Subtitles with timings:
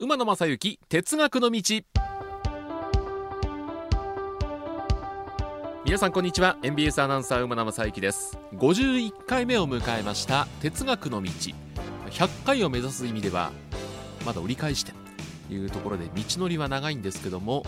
[0.00, 1.60] 馬野正幸哲学の道。
[5.84, 6.56] 皆さんこんにちは。
[6.62, 8.38] NBS アナウンサー馬野正幸です。
[8.54, 11.28] 51回目を迎えました哲学の道。
[12.10, 13.50] 100回を目指す意味では
[14.24, 14.92] まだ折り返して
[15.48, 17.64] というところで道のりは長いんですけども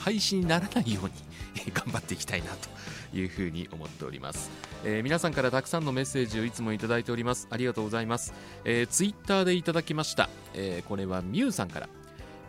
[0.00, 1.12] 廃止にならないように
[1.72, 4.50] 頑張っていきたいなというふうに思っております、
[4.84, 7.48] えー、皆さんからたくさんのメッセージをいつもいただいております。
[7.50, 8.32] ありがとうございます、
[8.64, 11.88] えー、ツイッターでいただきました、えー、これはミュウさんから、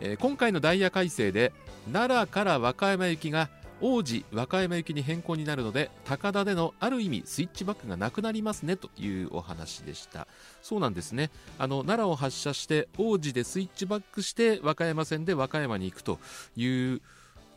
[0.00, 1.52] えー、今回のダイヤ改正で
[1.92, 3.48] 奈良から和歌山行きが
[3.84, 10.28] 王子和歌山行きに変更になるので高田でのある意味スイッチバックがなくなりますねというお話でした。
[10.62, 11.30] そうなんですね。
[11.58, 16.20] あの奈良を発車して王子でスイッチバックして和歌山線で和歌山に行くと
[16.54, 17.00] いう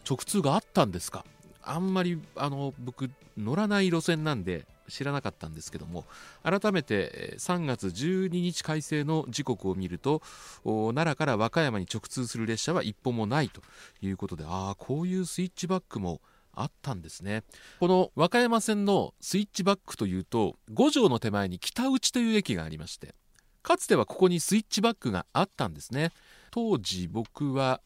[0.07, 1.25] 直通があったんですか？
[1.63, 6.05] あんまりあの僕乗らない路線なんで知らなかったんですけども
[6.43, 10.21] 改めて3月12日改正の時刻を見ると
[10.63, 13.61] 奈良から和歌山に直通する列車は一本もないと
[14.03, 16.21] いうことでああこういうスイッチバックも
[16.53, 17.43] あったんですね。
[17.79, 23.15] この和歌山線のスイッチバックというと五条の手前に北内という駅がありまして
[23.63, 26.11] かつてはここにスイッチバックがあったんですね。
[26.51, 27.81] 当時僕は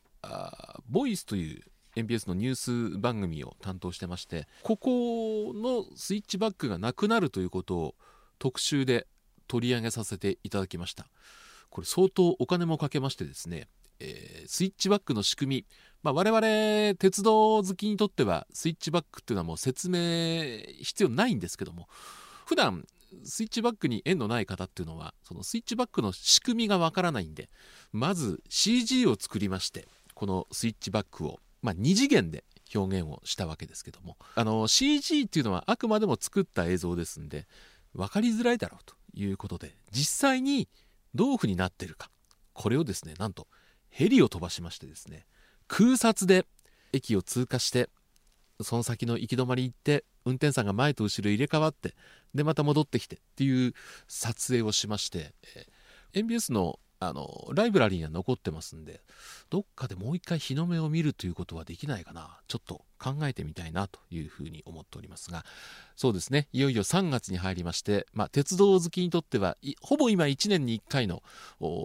[0.89, 1.63] ボイスという
[1.99, 7.95] NBS のニュース番組を担当してましてここのスイッチバックがなくなるということを
[8.39, 9.07] 特集で
[9.47, 11.07] 取り上げさせていただきました。
[11.69, 13.67] これ相当お金もかけましてですね、
[13.99, 15.65] えー、スイッチバックの仕組み、
[16.01, 19.99] まあ、我々鉄道好きにとってはスイッチバックっていうのはもう説明
[20.81, 21.87] 必要ないんですけども
[22.45, 22.85] 普段
[23.23, 27.49] スイッチバックに縁のない方っていうのはそのスイッチバックの仕組みがわからないんで
[27.91, 31.39] まず CG を作りましてこのスイッチバックを。
[31.61, 32.43] まあ、2次元で
[32.73, 37.47] 表現をしたわけですけどもあの CG っていうのはあくまでも作った映像ですんで
[37.93, 40.67] 分かりづらいだろうということで実際に
[41.15, 42.09] どういうふうになってるか
[42.53, 43.47] これをですねなんと
[43.89, 45.25] ヘリを飛ばしましてですね
[45.67, 46.45] 空撮で
[46.93, 47.89] 駅を通過して
[48.61, 51.95] その先の行き止まり行って運転手さんが前と後ろ入れ替わって
[52.35, 53.73] でまた戻ってきてっていう
[54.07, 55.33] 撮影をしまして、
[56.13, 59.01] NBS のあのライブラリーには残ってますんで
[59.49, 62.39] どっかでもう一回日の目を見るということはできないかな。
[62.47, 65.45] ちょっと考えてみたいなというふうに思っておりますが。
[65.95, 66.47] そうですね。
[66.51, 71.23] いよいよ3月に入りまして、まあ、鉄道好きにとってはほぼ今1年に1回の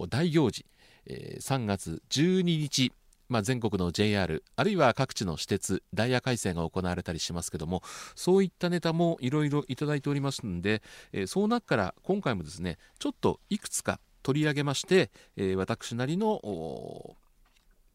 [0.08, 0.66] 大行事、
[1.06, 2.92] えー、3月12日
[3.26, 7.82] まあ、全国の JR あるいは各地の私鉄ダイヤ改正が行われたりしますけども
[8.14, 16.40] そういったネタもいろいろいただいておりますので、えー、その中から今回もですねちょっといくつか取り上げまして、えー、私なりの、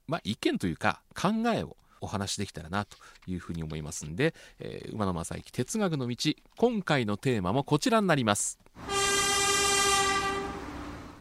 [0.07, 2.95] まあ、意見というか考えをお話しできたらなと
[3.28, 6.16] いうふうに思いますんで、えー、馬野正幸哲学の道
[6.56, 8.59] 今回のテーマもこちらになります。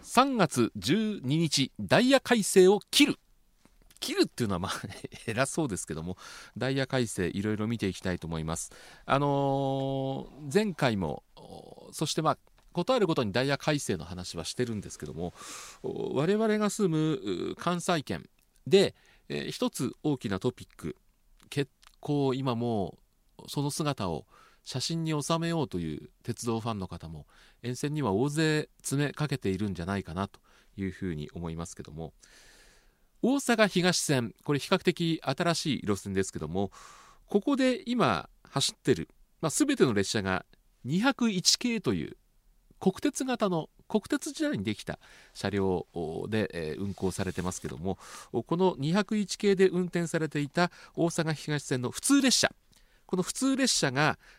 [0.04, 3.16] 3月12日ダイヤ改正を切る。
[4.00, 4.72] 切るっていうのはまあ
[5.26, 6.16] 偉そうですけども
[6.56, 8.70] ダイヤ改正いろいろ見ていきたいと思います。
[9.06, 11.24] あのー、前回も
[11.92, 12.38] そしてまあ
[12.78, 15.34] ことあるごとにダイヤ改正の話はしてるんですけども
[15.82, 18.24] 我々が住む関西圏
[18.68, 18.94] で、
[19.28, 20.94] えー、一つ大きなトピック
[21.50, 22.96] 結構今も
[23.48, 24.26] その姿を
[24.62, 27.26] 写真に収めようという鉄道ファンの方も
[27.64, 30.38] 沿線には大勢詰めかけているんじゃないかなと
[30.76, 32.12] いうふうに思いますけども
[33.22, 36.70] 大阪東線これ比較的新しい路線ですけども
[37.26, 39.08] ここで今走ってる、
[39.40, 40.44] まあ、全ての列車が
[40.86, 42.16] 201系という
[42.80, 44.98] 国鉄型の国鉄時代にできた
[45.34, 45.86] 車両
[46.28, 47.98] で、運行されてますけども
[48.32, 52.50] この201系で運転されていた大阪東線の普通列車。
[53.06, 54.18] この普通列車が